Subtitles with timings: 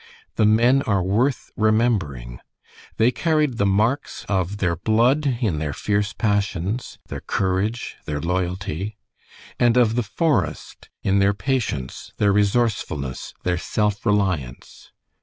[0.35, 2.39] The men are worth remembering.
[2.97, 8.97] They carried the marks of their blood in their fierce passions, their courage, their loyalty;
[9.59, 14.91] and of the forest in their patience, their resourcefulness, their self reliance.